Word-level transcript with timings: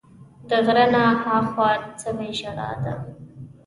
د 0.47 0.49
غره 0.65 0.85
نه 0.93 1.03
ها 1.23 1.37
خوا 1.49 1.69
سوې 2.01 2.29
ژړا 2.39 2.69
ده 2.83 2.93